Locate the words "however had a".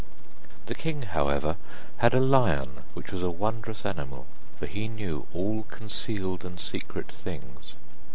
1.03-2.19